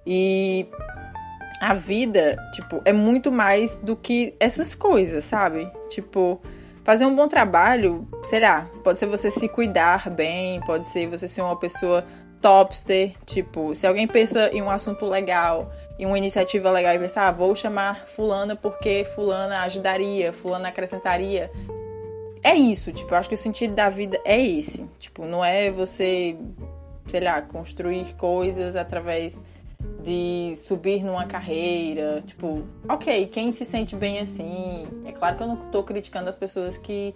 E 0.06 0.68
a 1.62 1.74
vida, 1.74 2.36
tipo, 2.52 2.82
é 2.84 2.92
muito 2.92 3.32
mais 3.32 3.78
do 3.78 3.96
que 3.96 4.36
essas 4.38 4.76
coisas, 4.76 5.24
sabe? 5.24 5.72
Tipo, 5.88 6.42
fazer 6.84 7.06
um 7.06 7.16
bom 7.16 7.28
trabalho, 7.28 8.08
sei 8.24 8.40
lá, 8.40 8.70
pode 8.84 9.00
ser 9.00 9.06
você 9.06 9.30
se 9.30 9.48
cuidar 9.48 10.10
bem, 10.10 10.62
pode 10.62 10.88
ser 10.88 11.08
você 11.08 11.28
ser 11.28 11.42
uma 11.42 11.56
pessoa 11.56 12.06
topster, 12.42 13.14
tipo, 13.26 13.76
se 13.76 13.86
alguém 13.86 14.08
pensa 14.08 14.50
em 14.50 14.62
um 14.62 14.70
assunto 14.70 15.06
legal, 15.06 15.72
em 15.98 16.06
uma 16.06 16.18
iniciativa 16.18 16.72
legal 16.72 16.96
e 16.96 17.00
pensar, 17.00 17.28
ah, 17.28 17.32
vou 17.32 17.54
chamar 17.54 18.08
fulana 18.08 18.56
porque 18.56 19.06
fulana 19.16 19.62
ajudaria, 19.62 20.32
fulana 20.32 20.70
acrescentaria. 20.70 21.52
É 22.42 22.56
isso, 22.56 22.92
tipo, 22.94 23.14
eu 23.14 23.18
acho 23.18 23.28
que 23.28 23.36
o 23.36 23.38
sentido 23.38 23.76
da 23.76 23.90
vida 23.90 24.18
é 24.24 24.42
esse. 24.42 24.86
Tipo, 24.98 25.26
não 25.26 25.44
é 25.44 25.70
você, 25.70 26.38
sei 27.06 27.20
lá, 27.20 27.42
construir 27.42 28.16
coisas 28.16 28.78
através 28.78 29.38
de 30.02 30.39
subir 30.56 31.04
numa 31.04 31.26
carreira, 31.26 32.22
tipo, 32.26 32.64
ok, 32.88 33.28
quem 33.28 33.52
se 33.52 33.66
sente 33.66 33.96
bem 33.96 34.20
assim? 34.20 34.88
É 35.06 35.12
claro 35.12 35.38
que 35.38 35.44
eu 35.44 35.48
não 35.48 35.58
tô 35.72 35.84
criticando 35.84 36.30
as 36.30 36.38
pessoas 36.38 36.78
que 36.78 37.14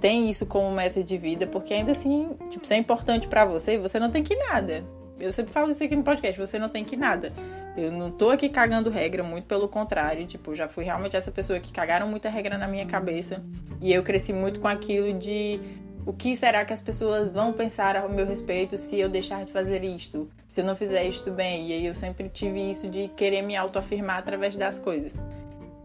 têm 0.00 0.28
isso 0.28 0.46
como 0.46 0.70
meta 0.70 1.02
de 1.02 1.16
vida, 1.16 1.46
porque 1.46 1.72
ainda 1.74 1.92
assim, 1.92 2.30
tipo, 2.50 2.66
se 2.66 2.74
é 2.74 2.76
importante 2.76 3.28
para 3.28 3.44
você, 3.44 3.78
você 3.78 3.98
não 3.98 4.10
tem 4.10 4.22
que 4.22 4.34
nada. 4.34 4.84
Eu 5.18 5.32
sempre 5.32 5.52
falo 5.52 5.70
isso 5.70 5.82
aqui 5.82 5.96
no 5.96 6.02
podcast, 6.02 6.38
você 6.38 6.58
não 6.58 6.68
tem 6.68 6.84
que 6.84 6.96
nada. 6.96 7.32
Eu 7.76 7.90
não 7.90 8.10
tô 8.10 8.30
aqui 8.30 8.48
cagando 8.48 8.90
regra, 8.90 9.22
muito 9.22 9.44
pelo 9.44 9.68
contrário. 9.68 10.26
Tipo, 10.26 10.54
já 10.54 10.68
fui 10.68 10.84
realmente 10.84 11.16
essa 11.16 11.30
pessoa 11.30 11.58
que 11.58 11.72
cagaram 11.72 12.06
muita 12.06 12.28
regra 12.28 12.58
na 12.58 12.68
minha 12.68 12.86
cabeça. 12.86 13.42
E 13.80 13.92
eu 13.92 14.02
cresci 14.02 14.32
muito 14.32 14.60
com 14.60 14.68
aquilo 14.68 15.12
de 15.12 15.58
o 16.06 16.12
que 16.12 16.36
será 16.36 16.64
que 16.64 16.72
as 16.72 16.80
pessoas 16.80 17.32
vão 17.32 17.52
pensar 17.52 17.96
ao 17.96 18.08
meu 18.08 18.24
respeito 18.24 18.78
se 18.78 18.96
eu 18.96 19.08
deixar 19.08 19.44
de 19.44 19.50
fazer 19.50 19.82
isto? 19.82 20.30
Se 20.46 20.60
eu 20.60 20.64
não 20.64 20.76
fizer 20.76 21.04
isto 21.04 21.32
bem? 21.32 21.66
E 21.68 21.72
aí 21.72 21.84
eu 21.84 21.94
sempre 21.94 22.28
tive 22.28 22.70
isso 22.70 22.88
de 22.88 23.08
querer 23.08 23.42
me 23.42 23.56
autoafirmar 23.56 24.18
através 24.18 24.54
das 24.54 24.78
coisas. 24.78 25.12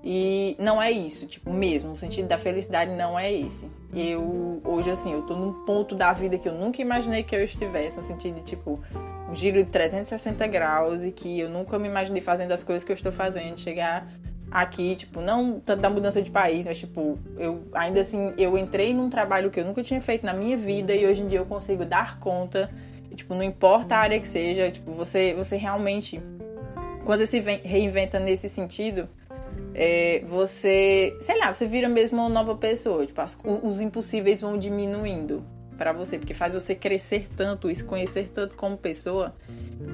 E 0.04 0.56
não 0.60 0.82
é 0.82 0.92
isso, 0.92 1.26
tipo, 1.26 1.52
mesmo, 1.52 1.94
o 1.94 1.98
sentido 1.98 2.28
da 2.28 2.38
felicidade 2.38 2.92
não 2.92 3.18
é 3.18 3.32
esse. 3.32 3.70
Eu, 3.94 4.62
hoje, 4.64 4.92
assim, 4.92 5.12
eu 5.12 5.24
tô 5.24 5.36
num 5.36 5.66
ponto 5.66 5.96
da 5.96 6.14
vida 6.14 6.38
que 6.38 6.48
eu 6.48 6.54
nunca 6.54 6.82
imaginei 6.82 7.24
que 7.24 7.36
eu 7.36 7.44
estivesse, 7.44 7.98
no 7.98 8.04
sentido 8.04 8.36
de, 8.36 8.44
tipo, 8.44 8.80
um 9.30 9.36
giro 9.36 9.64
de 9.64 9.70
360 9.70 10.46
graus 10.48 11.04
e 11.04 11.12
que 11.12 11.40
eu 11.40 11.50
nunca 11.50 11.78
me 11.80 11.88
imaginei 11.88 12.22
fazendo 12.22 12.52
as 12.52 12.64
coisas 12.64 12.84
que 12.84 12.92
eu 12.92 12.96
estou 12.96 13.12
fazendo, 13.12 13.60
chegar 13.60 14.08
aqui, 14.52 14.96
tipo, 14.96 15.22
não 15.22 15.60
tanto 15.60 15.82
da 15.82 15.90
mudança 15.90 16.22
de 16.22 16.30
país, 16.30 16.68
mas, 16.68 16.78
tipo, 16.78 17.18
eu, 17.38 17.64
ainda 17.74 18.02
assim, 18.02 18.34
eu 18.38 18.58
entrei 18.58 18.94
num 18.94 19.10
trabalho 19.10 19.50
que 19.50 19.60
eu 19.60 19.66
nunca 19.66 19.82
tinha 19.82 20.02
feito 20.02 20.26
na 20.26 20.34
minha 20.34 20.58
vida 20.58 20.94
e 20.94 21.06
hoje 21.06 21.24
em 21.24 21.28
dia 21.28 21.40
eu 21.40 21.46
consigo 21.46 21.86
dar 21.86 22.20
conta, 22.20 22.70
e, 23.10 23.16
tipo, 23.16 23.34
não 23.34 23.44
importa 23.44 23.96
a 23.96 24.00
área 24.00 24.20
que 24.20 24.28
seja, 24.28 24.70
tipo, 24.70 24.92
você, 24.92 25.34
você 25.34 25.56
realmente, 25.56 26.22
quando 27.06 27.20
você 27.20 27.28
se 27.28 27.40
reinventa 27.40 28.20
nesse 28.20 28.50
sentido 28.50 29.08
é, 29.74 30.24
você, 30.28 31.16
sei 31.22 31.38
lá, 31.40 31.54
você 31.54 31.66
vira 31.66 31.88
mesmo 31.88 32.18
uma 32.18 32.30
nova 32.30 32.56
pessoa. 32.56 33.06
Tipo, 33.06 33.22
as, 33.22 33.38
os 33.64 33.82
impossíveis 33.82 34.42
vão 34.42 34.58
diminuindo 34.58 35.44
para 35.78 35.94
você, 35.94 36.18
porque 36.18 36.34
faz 36.34 36.54
você 36.54 36.76
crescer 36.76 37.28
tanto 37.36 37.74
se 37.74 37.84
conhecer 37.84 38.30
tanto 38.30 38.56
como 38.56 38.78
pessoa 38.78 39.34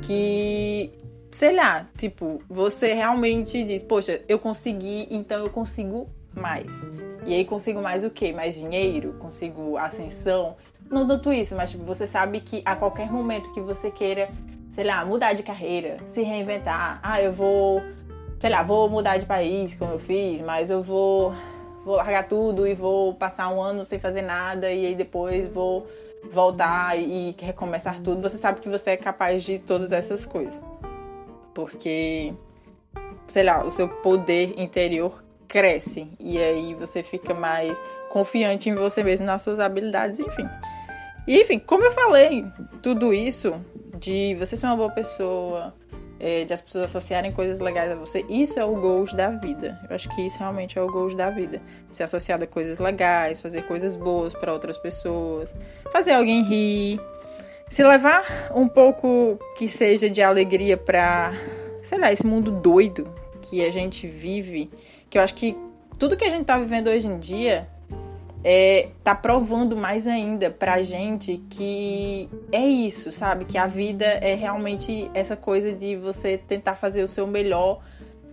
que, 0.01 0.91
sei 1.31 1.55
lá, 1.55 1.87
tipo, 1.97 2.41
você 2.49 2.93
realmente 2.93 3.63
diz, 3.63 3.81
poxa, 3.81 4.21
eu 4.27 4.39
consegui, 4.39 5.07
então 5.09 5.43
eu 5.43 5.49
consigo 5.49 6.09
mais. 6.33 6.85
E 7.25 7.33
aí 7.33 7.45
consigo 7.45 7.81
mais 7.81 8.03
o 8.03 8.09
quê? 8.09 8.31
Mais 8.31 8.55
dinheiro? 8.55 9.13
Consigo 9.19 9.77
ascensão? 9.77 10.55
Não 10.89 11.05
tanto 11.05 11.33
isso, 11.33 11.55
mas 11.55 11.71
tipo, 11.71 11.83
você 11.83 12.07
sabe 12.07 12.39
que 12.39 12.61
a 12.63 12.75
qualquer 12.75 13.11
momento 13.11 13.51
que 13.53 13.59
você 13.59 13.91
queira, 13.91 14.29
sei 14.71 14.85
lá, 14.85 15.03
mudar 15.03 15.33
de 15.33 15.43
carreira, 15.43 15.97
se 16.07 16.21
reinventar, 16.21 16.99
ah, 17.03 17.21
eu 17.21 17.33
vou 17.33 17.81
sei 18.39 18.49
lá, 18.49 18.63
vou 18.63 18.89
mudar 18.89 19.17
de 19.17 19.25
país, 19.25 19.75
como 19.75 19.93
eu 19.93 19.99
fiz, 19.99 20.41
mas 20.41 20.69
eu 20.69 20.81
vou, 20.83 21.33
vou 21.83 21.95
largar 21.95 22.27
tudo 22.27 22.67
e 22.67 22.73
vou 22.73 23.13
passar 23.13 23.49
um 23.49 23.61
ano 23.61 23.83
sem 23.83 23.97
fazer 23.99 24.21
nada 24.21 24.71
e 24.71 24.85
aí 24.85 24.95
depois 24.95 25.51
vou 25.51 25.87
voltar 26.31 26.97
e 26.97 27.35
recomeçar 27.39 27.99
tudo. 27.99 28.21
Você 28.21 28.37
sabe 28.37 28.61
que 28.61 28.69
você 28.69 28.91
é 28.91 28.97
capaz 28.97 29.43
de 29.43 29.59
todas 29.59 29.91
essas 29.91 30.25
coisas. 30.25 30.61
Porque, 31.57 32.31
sei 33.25 33.41
lá, 33.41 33.65
o 33.65 33.71
seu 33.71 33.89
poder 33.89 34.53
interior 34.59 35.23
cresce 35.47 36.07
e 36.19 36.37
aí 36.37 36.75
você 36.75 37.01
fica 37.01 37.33
mais 37.33 37.81
confiante 38.11 38.69
em 38.69 38.75
você 38.75 39.03
mesmo, 39.03 39.25
nas 39.25 39.41
suas 39.41 39.59
habilidades, 39.59 40.19
enfim. 40.19 40.47
E, 41.27 41.41
enfim, 41.41 41.57
como 41.57 41.83
eu 41.83 41.91
falei, 41.91 42.45
tudo 42.83 43.11
isso 43.11 43.59
de 43.97 44.35
você 44.35 44.55
ser 44.55 44.67
uma 44.67 44.75
boa 44.75 44.91
pessoa, 44.91 45.73
é, 46.19 46.45
de 46.45 46.53
as 46.53 46.61
pessoas 46.61 46.83
associarem 46.91 47.31
coisas 47.31 47.59
legais 47.59 47.91
a 47.91 47.95
você, 47.95 48.23
isso 48.29 48.59
é 48.59 48.63
o 48.63 48.75
goals 48.75 49.11
da 49.11 49.31
vida. 49.31 49.79
Eu 49.89 49.95
acho 49.95 50.09
que 50.09 50.21
isso 50.27 50.37
realmente 50.37 50.77
é 50.77 50.81
o 50.83 50.91
goals 50.91 51.15
da 51.15 51.31
vida. 51.31 51.59
Ser 51.89 52.03
associado 52.03 52.43
a 52.43 52.47
coisas 52.47 52.77
legais, 52.77 53.41
fazer 53.41 53.63
coisas 53.63 53.95
boas 53.95 54.35
para 54.35 54.53
outras 54.53 54.77
pessoas, 54.77 55.55
fazer 55.91 56.11
alguém 56.11 56.43
rir, 56.43 57.01
se 57.69 57.83
levar 57.83 58.51
um 58.55 58.67
pouco 58.67 59.37
que 59.57 59.67
seja 59.67 60.09
de 60.09 60.21
alegria 60.21 60.77
para, 60.77 61.33
sei 61.81 61.97
lá, 61.97 62.11
esse 62.11 62.25
mundo 62.25 62.51
doido 62.51 63.11
que 63.41 63.65
a 63.65 63.71
gente 63.71 64.07
vive, 64.07 64.69
que 65.09 65.17
eu 65.17 65.21
acho 65.21 65.33
que 65.33 65.57
tudo 65.97 66.15
que 66.15 66.25
a 66.25 66.29
gente 66.29 66.45
tá 66.45 66.57
vivendo 66.57 66.87
hoje 66.87 67.07
em 67.07 67.17
dia 67.17 67.67
é, 68.43 68.89
tá 69.03 69.15
provando 69.15 69.75
mais 69.75 70.07
ainda 70.07 70.49
pra 70.49 70.81
gente 70.81 71.41
que 71.49 72.29
é 72.51 72.65
isso, 72.65 73.11
sabe? 73.11 73.45
Que 73.45 73.57
a 73.57 73.67
vida 73.67 74.05
é 74.05 74.35
realmente 74.35 75.09
essa 75.13 75.35
coisa 75.35 75.73
de 75.73 75.95
você 75.95 76.37
tentar 76.37 76.75
fazer 76.75 77.03
o 77.03 77.07
seu 77.07 77.27
melhor, 77.27 77.81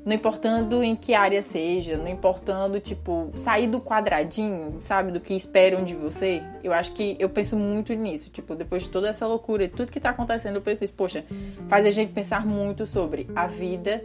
não 0.04 0.12
importando 0.12 0.82
em 0.82 0.94
que 0.94 1.14
área 1.14 1.42
seja, 1.42 1.96
não 1.96 2.08
importando, 2.08 2.78
tipo, 2.78 3.30
sair 3.34 3.66
do 3.66 3.80
quadradinho, 3.80 4.76
sabe? 4.78 5.11
Do 5.11 5.20
que 5.20 5.34
esperam 5.34 5.84
de 5.84 5.94
você. 5.94 6.42
Eu 6.62 6.73
acho 6.73 6.92
que 6.92 7.16
eu 7.18 7.28
penso 7.28 7.56
muito 7.56 7.94
nisso, 7.94 8.28
tipo, 8.30 8.54
depois 8.54 8.82
de 8.82 8.90
toda 8.90 9.08
essa 9.08 9.26
loucura 9.26 9.64
e 9.64 9.68
tudo 9.68 9.90
que 9.90 10.00
tá 10.00 10.11
acontecendo, 10.11 10.56
eu 10.56 10.62
penso 10.62 10.82
nisso, 10.82 10.94
poxa, 10.94 11.25
faz 11.68 11.87
a 11.87 11.90
gente 11.90 12.12
pensar 12.12 12.44
muito 12.44 12.87
sobre 12.87 13.28
a 13.34 13.46
vida 13.46 14.04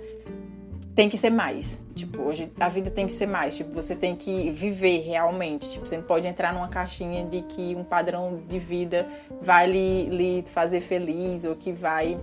tem 0.96 1.08
que 1.08 1.18
ser 1.18 1.30
mais. 1.30 1.80
Tipo, 1.96 2.24
hoje 2.24 2.52
a 2.60 2.68
vida 2.68 2.92
tem 2.92 3.06
que 3.06 3.14
ser 3.14 3.26
mais. 3.26 3.56
Tipo, 3.56 3.72
você 3.72 3.96
tem 3.96 4.18
que 4.18 4.52
viver 4.52 5.00
realmente. 5.00 5.70
Tipo, 5.70 5.88
você 5.88 5.96
não 5.96 6.04
pode 6.04 6.28
entrar 6.28 6.54
numa 6.54 6.68
caixinha 6.68 7.24
de 7.24 7.42
que 7.44 7.74
um 7.74 7.86
padrão 7.86 8.42
de 8.50 8.60
vida 8.60 9.08
vai 9.42 9.66
lhe, 9.66 10.10
lhe 10.10 10.44
fazer 10.48 10.82
feliz 10.82 11.46
ou 11.46 11.56
que 11.56 11.72
vai, 11.72 12.20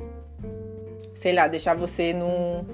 sei 1.14 1.32
lá, 1.32 1.48
deixar 1.48 1.74
você 1.74 2.12
num, 2.12 2.66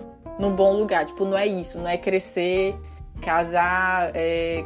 num 0.42 0.54
bom 0.54 0.72
lugar. 0.76 1.04
Tipo, 1.06 1.25
não 1.25 1.38
é 1.38 1.46
isso. 1.46 1.78
Não 1.78 1.88
é 1.88 1.96
crescer, 1.96 2.75
casar, 3.20 4.11
é, 4.14 4.64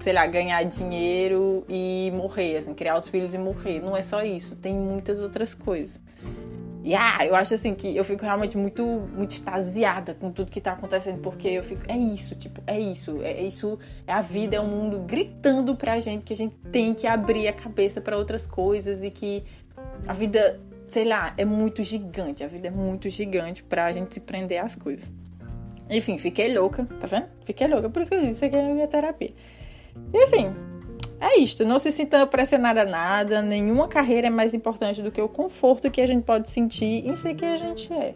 sei 0.00 0.12
lá, 0.12 0.26
ganhar 0.26 0.62
dinheiro 0.64 1.64
e 1.68 2.10
morrer, 2.14 2.56
assim, 2.56 2.74
criar 2.74 2.96
os 2.96 3.08
filhos 3.08 3.34
e 3.34 3.38
morrer. 3.38 3.80
Não 3.80 3.96
é 3.96 4.02
só 4.02 4.22
isso. 4.22 4.56
Tem 4.56 4.74
muitas 4.74 5.20
outras 5.20 5.54
coisas. 5.54 6.00
E 6.82 6.94
ah, 6.94 7.18
eu 7.26 7.34
acho 7.34 7.52
assim 7.52 7.74
que 7.74 7.94
eu 7.94 8.02
fico 8.02 8.24
realmente 8.24 8.56
muito, 8.56 8.82
muito 8.82 9.32
extasiada 9.32 10.14
com 10.14 10.30
tudo 10.30 10.50
que 10.50 10.58
tá 10.58 10.72
acontecendo, 10.72 11.20
porque 11.20 11.46
eu 11.48 11.62
fico, 11.62 11.82
é 11.86 11.94
isso, 11.94 12.34
tipo, 12.34 12.62
é 12.66 12.80
isso, 12.80 13.20
é 13.22 13.42
isso, 13.42 13.78
é 14.06 14.12
a 14.14 14.22
vida, 14.22 14.56
é 14.56 14.60
o 14.60 14.64
mundo 14.64 15.00
gritando 15.00 15.76
pra 15.76 16.00
gente 16.00 16.22
que 16.22 16.32
a 16.32 16.36
gente 16.36 16.54
tem 16.72 16.94
que 16.94 17.06
abrir 17.06 17.46
a 17.46 17.52
cabeça 17.52 18.00
para 18.00 18.16
outras 18.16 18.46
coisas 18.46 19.02
e 19.02 19.10
que 19.10 19.44
a 20.06 20.14
vida, 20.14 20.58
sei 20.86 21.04
lá, 21.04 21.34
é 21.36 21.44
muito 21.44 21.82
gigante, 21.82 22.42
a 22.42 22.46
vida 22.46 22.68
é 22.68 22.70
muito 22.70 23.10
gigante 23.10 23.62
pra 23.62 23.92
gente 23.92 24.14
se 24.14 24.20
prender 24.20 24.64
às 24.64 24.74
coisas. 24.74 25.17
Enfim, 25.90 26.18
fiquei 26.18 26.56
louca, 26.56 26.86
tá 27.00 27.06
vendo? 27.06 27.26
Fiquei 27.44 27.66
louca, 27.66 27.88
por 27.88 28.02
isso 28.02 28.10
que 28.10 28.16
eu 28.16 28.22
disse, 28.22 28.44
aqui 28.44 28.56
é 28.56 28.70
a 28.70 28.74
minha 28.74 28.86
terapia. 28.86 29.32
E 30.12 30.18
assim, 30.18 30.54
é 31.20 31.38
isto, 31.38 31.64
não 31.64 31.78
se 31.78 31.90
sinta 31.90 32.26
pressionada 32.26 32.82
a 32.82 32.84
nada, 32.84 33.42
nenhuma 33.42 33.88
carreira 33.88 34.28
é 34.28 34.30
mais 34.30 34.54
importante 34.54 35.02
do 35.02 35.10
que 35.10 35.20
o 35.20 35.28
conforto 35.28 35.90
que 35.90 36.00
a 36.00 36.06
gente 36.06 36.24
pode 36.24 36.50
sentir 36.50 37.06
em 37.06 37.16
ser 37.16 37.34
quem 37.34 37.48
a 37.48 37.56
gente 37.56 37.92
é. 37.92 38.14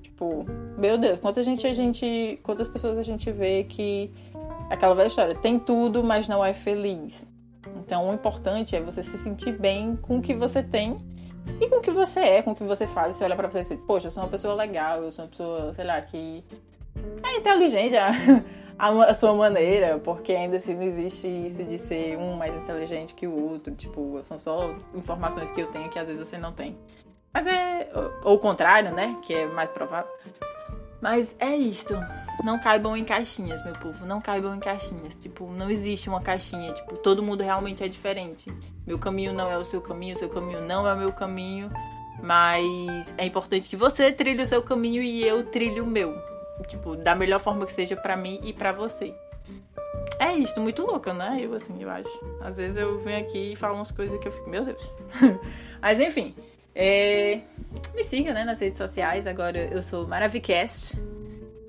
Tipo, 0.00 0.44
meu 0.78 0.98
Deus, 0.98 1.18
quanta 1.18 1.42
gente 1.42 1.66
a 1.66 1.74
gente. 1.74 2.38
Quantas 2.42 2.68
pessoas 2.68 2.96
a 2.96 3.02
gente 3.02 3.30
vê 3.30 3.64
que. 3.64 4.12
Aquela 4.70 4.94
velha 4.94 5.08
história, 5.08 5.34
tem 5.34 5.58
tudo, 5.58 6.02
mas 6.02 6.28
não 6.28 6.44
é 6.44 6.54
feliz. 6.54 7.26
Então 7.76 8.08
o 8.08 8.14
importante 8.14 8.74
é 8.74 8.80
você 8.80 9.02
se 9.02 9.18
sentir 9.18 9.52
bem 9.52 9.96
com 9.96 10.18
o 10.18 10.22
que 10.22 10.34
você 10.34 10.62
tem 10.62 10.96
e 11.60 11.68
com 11.68 11.76
o 11.76 11.80
que 11.80 11.90
você 11.90 12.20
é, 12.20 12.42
com 12.42 12.52
o 12.52 12.54
que 12.54 12.64
você 12.64 12.86
faz. 12.86 13.16
Você 13.16 13.24
olha 13.24 13.36
pra 13.36 13.50
você 13.50 13.58
e 13.58 13.62
diz, 13.62 13.78
poxa, 13.86 14.06
eu 14.06 14.10
sou 14.10 14.22
uma 14.22 14.28
pessoa 14.28 14.54
legal, 14.54 15.02
eu 15.02 15.12
sou 15.12 15.24
uma 15.24 15.30
pessoa, 15.30 15.74
sei 15.74 15.84
lá, 15.84 16.00
que 16.00 16.42
é 17.22 17.36
inteligente. 17.36 17.96
a, 18.78 19.14
sua 19.14 19.34
maneira, 19.34 19.98
porque 19.98 20.32
ainda 20.32 20.56
assim 20.56 20.74
não 20.74 20.82
existe 20.82 21.28
isso 21.28 21.62
de 21.62 21.78
ser 21.78 22.16
um 22.18 22.34
mais 22.34 22.54
inteligente 22.54 23.14
que 23.14 23.26
o 23.26 23.50
outro. 23.52 23.74
Tipo, 23.74 24.20
são 24.22 24.38
só 24.38 24.74
informações 24.94 25.50
que 25.50 25.60
eu 25.60 25.68
tenho 25.68 25.88
que 25.88 25.98
às 25.98 26.08
vezes 26.08 26.26
você 26.26 26.36
não 26.36 26.52
tem. 26.52 26.76
Mas 27.32 27.46
é. 27.46 27.90
Ou 28.24 28.34
o 28.34 28.38
contrário, 28.38 28.92
né? 28.92 29.16
Que 29.22 29.34
é 29.34 29.46
mais 29.46 29.70
provável. 29.70 30.10
Mas 31.00 31.34
é 31.38 31.54
isto. 31.56 31.94
Não 32.44 32.58
caibam 32.58 32.96
em 32.96 33.04
caixinhas, 33.04 33.64
meu 33.64 33.74
povo. 33.74 34.04
Não 34.06 34.20
caibam 34.20 34.54
em 34.54 34.60
caixinhas. 34.60 35.14
Tipo, 35.14 35.46
não 35.50 35.70
existe 35.70 36.08
uma 36.08 36.20
caixinha. 36.20 36.72
Tipo, 36.72 36.96
todo 36.96 37.22
mundo 37.22 37.42
realmente 37.42 37.82
é 37.82 37.88
diferente. 37.88 38.52
Meu 38.86 38.98
caminho 38.98 39.32
não 39.32 39.50
é 39.50 39.58
o 39.58 39.64
seu 39.64 39.80
caminho, 39.80 40.16
seu 40.16 40.28
caminho 40.28 40.60
não 40.60 40.86
é 40.86 40.94
o 40.94 40.96
meu 40.96 41.12
caminho. 41.12 41.70
Mas 42.22 43.12
é 43.18 43.24
importante 43.24 43.68
que 43.68 43.76
você 43.76 44.12
trilhe 44.12 44.42
o 44.42 44.46
seu 44.46 44.62
caminho 44.62 45.02
e 45.02 45.26
eu 45.26 45.44
trilhe 45.44 45.80
o 45.80 45.86
meu. 45.86 46.31
Tipo, 46.66 46.96
da 46.96 47.14
melhor 47.14 47.40
forma 47.40 47.66
que 47.66 47.72
seja 47.72 47.96
para 47.96 48.16
mim 48.16 48.40
e 48.42 48.52
para 48.52 48.72
você. 48.72 49.14
É 50.18 50.32
isto, 50.32 50.60
muito 50.60 50.82
louca, 50.82 51.12
né? 51.12 51.40
Eu, 51.40 51.54
assim, 51.54 51.82
eu 51.82 51.90
acho. 51.90 52.08
Às 52.40 52.56
vezes 52.56 52.76
eu 52.76 53.00
venho 53.00 53.20
aqui 53.20 53.52
e 53.52 53.56
falo 53.56 53.74
umas 53.74 53.90
coisas 53.90 54.18
que 54.20 54.28
eu 54.28 54.32
fico, 54.32 54.48
meu 54.48 54.64
Deus. 54.64 54.80
Mas 55.80 55.98
enfim, 55.98 56.34
é... 56.74 57.40
me 57.94 58.04
siga, 58.04 58.32
né, 58.32 58.44
nas 58.44 58.60
redes 58.60 58.78
sociais. 58.78 59.26
Agora 59.26 59.58
eu 59.58 59.82
sou 59.82 60.06
Maravicast. 60.06 60.96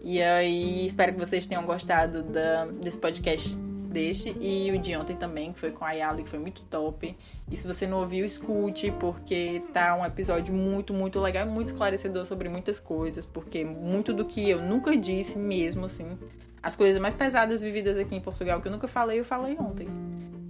E 0.02 0.22
aí, 0.22 0.86
espero 0.86 1.14
que 1.14 1.20
vocês 1.20 1.46
tenham 1.46 1.64
gostado 1.66 2.24
da, 2.24 2.66
desse 2.66 2.98
podcast 2.98 3.58
deste 3.94 4.36
e 4.42 4.72
o 4.72 4.78
de 4.78 4.96
ontem 4.98 5.16
também, 5.16 5.54
que 5.54 5.60
foi 5.60 5.72
com 5.72 5.86
a 5.86 5.92
Yali, 5.92 6.24
que 6.24 6.30
foi 6.30 6.40
muito 6.40 6.64
top. 6.64 7.16
E 7.50 7.56
se 7.56 7.68
você 7.68 7.86
não 7.86 8.00
ouviu, 8.00 8.26
escute, 8.26 8.92
porque 9.00 9.62
tá 9.72 9.96
um 9.96 10.04
episódio 10.04 10.54
muito, 10.54 10.94
muito 10.94 11.20
legal, 11.20 11.46
muito 11.46 11.68
esclarecedor 11.68 12.26
sobre 12.26 12.50
muitas 12.50 12.80
coisas, 12.80 13.26
porque 13.26 13.64
muito 13.64 14.12
do 14.12 14.26
que 14.26 14.50
eu 14.50 14.62
nunca 14.62 14.98
disse 14.98 15.38
mesmo, 15.38 15.86
assim, 15.86 16.18
as 16.62 16.76
coisas 16.76 17.00
mais 17.00 17.14
pesadas 17.14 17.62
vividas 17.62 17.98
aqui 17.98 18.16
em 18.16 18.22
Portugal 18.22 18.60
que 18.60 18.68
eu 18.68 18.72
nunca 18.72 18.88
falei, 18.88 19.20
eu 19.20 19.26
falei 19.26 19.56
ontem. 19.60 19.88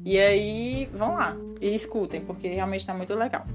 E 0.06 0.18
aí, 0.18 0.90
vão 0.94 1.16
lá 1.16 1.36
e 1.62 1.76
escutem, 1.76 2.22
porque 2.22 2.48
realmente 2.48 2.86
tá 2.86 2.94
muito 2.94 3.14
legal. 3.14 3.46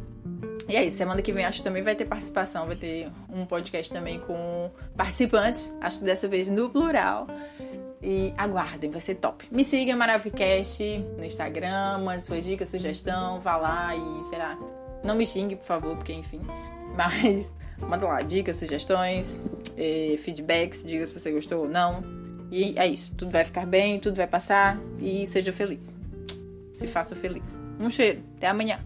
E 0.69 0.77
é 0.77 0.85
isso, 0.85 0.99
semana 0.99 1.23
que 1.23 1.33
vem 1.33 1.47
acho 1.47 1.59
que 1.59 1.65
também 1.65 1.83
vai 1.83 1.95
ter 1.95 2.05
participação, 2.05 2.67
vai 2.67 2.77
ter 2.77 3.11
um 3.33 3.47
podcast 3.47 3.91
também 3.91 4.21
com 4.21 4.71
participantes, 4.95 5.75
acho 5.81 6.01
que 6.01 6.05
dessa 6.05 6.29
vez 6.29 6.51
no 6.51 6.69
plural. 6.69 7.27
E 8.03 8.33
aguardem, 8.37 8.91
vai 8.91 9.01
ser 9.01 9.17
top. 9.17 9.47
Me 9.51 9.65
siga, 9.65 9.97
Maravicast, 9.97 10.99
no 11.17 11.25
Instagram, 11.25 11.99
mande 11.99 12.23
sua 12.23 12.41
dica, 12.41 12.65
sugestão, 12.65 13.41
vá 13.41 13.57
lá 13.57 13.97
e, 13.97 14.25
sei 14.27 14.39
lá, 14.39 14.57
não 15.03 15.17
me 15.17 15.27
xingue, 15.27 15.57
por 15.57 15.65
favor, 15.65 15.97
porque 15.97 16.13
enfim. 16.13 16.41
Mas 16.97 17.53
manda 17.79 18.07
lá 18.07 18.21
dicas, 18.21 18.57
sugestões, 18.57 19.41
eh, 19.77 20.17
feedbacks, 20.19 20.85
diga 20.85 21.07
se 21.07 21.19
você 21.19 21.33
gostou 21.33 21.63
ou 21.63 21.69
não. 21.69 22.05
E 22.51 22.79
é 22.79 22.87
isso, 22.87 23.13
tudo 23.15 23.31
vai 23.31 23.45
ficar 23.45 23.67
bem, 23.67 24.01
tudo 24.01 24.17
vai 24.17 24.27
passar 24.27 24.79
e 24.99 25.27
seja 25.27 25.53
feliz. 25.53 25.95
Se 26.73 26.87
faça 26.87 27.15
feliz. 27.17 27.59
Um 27.81 27.91
cheiro, 27.91 28.23
até 28.37 28.47
amanhã. 28.47 28.81